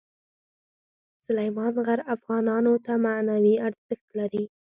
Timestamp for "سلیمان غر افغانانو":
1.25-2.73